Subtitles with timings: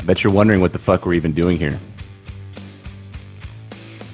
[0.00, 1.78] I bet you're wondering what the fuck we're even doing here.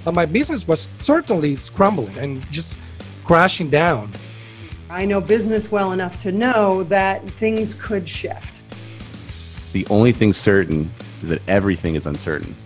[0.04, 2.76] But my business was certainly crumbling and just
[3.24, 4.12] crashing down.
[4.90, 8.60] I know business well enough to know that things could shift.
[9.72, 10.90] The only thing certain
[11.22, 12.56] is that everything is uncertain.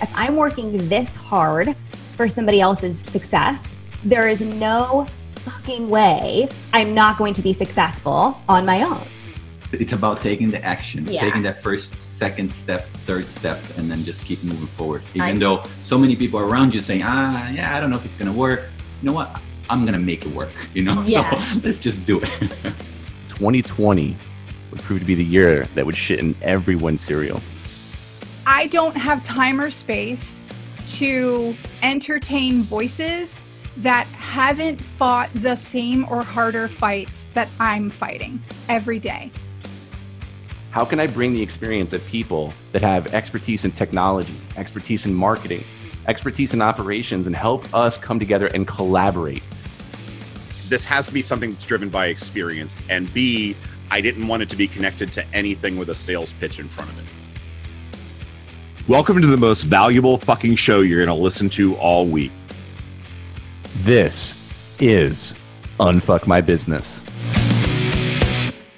[0.00, 1.74] If I'm working this hard
[2.16, 5.08] for somebody else's success, there is no
[5.40, 9.04] fucking way I'm not going to be successful on my own.
[9.72, 11.22] It's about taking the action, Yeah.
[11.22, 15.02] taking that first, second step, third step, and then just keep moving forward.
[15.14, 18.04] Even I- though so many people around you saying, ah, yeah, I don't know if
[18.04, 18.64] it's gonna work.
[19.00, 19.34] You know what?
[19.70, 20.50] I'm gonna make it work.
[20.74, 21.30] You know, Yeah.
[21.52, 22.28] so let's just do it.
[23.28, 24.16] 2020
[24.70, 27.40] would prove to be the year that would shit in everyone's cereal.
[28.46, 30.40] I don't have time or space
[30.94, 33.40] to entertain voices
[33.78, 39.30] that haven't fought the same or harder fights that I'm fighting every day.
[40.72, 45.14] How can I bring the experience of people that have expertise in technology, expertise in
[45.14, 45.62] marketing,
[46.08, 49.42] expertise in operations, and help us come together and collaborate?
[50.72, 52.74] this has to be something that's driven by experience.
[52.88, 53.54] And B,
[53.90, 56.90] I didn't want it to be connected to anything with a sales pitch in front
[56.90, 57.04] of it.
[58.88, 62.32] Welcome to the most valuable fucking show you're going to listen to all week.
[63.80, 64.34] This
[64.80, 65.34] is
[65.78, 67.04] Unfuck My Business.